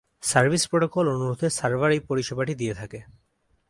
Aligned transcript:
Service 0.23 0.63
protocol 0.69 1.05
অনুরোধে 1.15 1.47
server 1.49 1.89
এই 1.91 2.01
পরিষেবাটি 2.09 2.53
দিয়ে 2.55 2.73
থাকে। 2.73 2.99